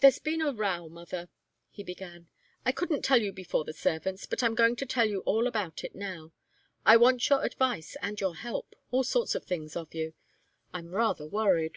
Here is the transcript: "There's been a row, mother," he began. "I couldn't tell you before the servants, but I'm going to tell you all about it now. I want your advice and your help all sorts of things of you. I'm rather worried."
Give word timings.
"There's 0.00 0.18
been 0.18 0.40
a 0.40 0.50
row, 0.50 0.88
mother," 0.88 1.28
he 1.68 1.82
began. 1.82 2.28
"I 2.64 2.72
couldn't 2.72 3.02
tell 3.02 3.20
you 3.20 3.34
before 3.34 3.64
the 3.64 3.74
servants, 3.74 4.24
but 4.24 4.42
I'm 4.42 4.54
going 4.54 4.76
to 4.76 4.86
tell 4.86 5.04
you 5.06 5.20
all 5.26 5.46
about 5.46 5.84
it 5.84 5.94
now. 5.94 6.32
I 6.86 6.96
want 6.96 7.28
your 7.28 7.44
advice 7.44 7.98
and 8.00 8.18
your 8.18 8.36
help 8.36 8.74
all 8.90 9.04
sorts 9.04 9.34
of 9.34 9.44
things 9.44 9.76
of 9.76 9.92
you. 9.94 10.14
I'm 10.72 10.88
rather 10.88 11.26
worried." 11.26 11.76